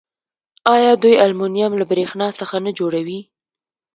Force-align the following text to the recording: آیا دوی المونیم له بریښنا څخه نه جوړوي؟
آیا 0.75 0.91
دوی 1.01 1.15
المونیم 1.25 1.71
له 1.79 1.85
بریښنا 1.89 2.27
څخه 2.39 2.55
نه 2.65 2.71
جوړوي؟ 2.79 3.19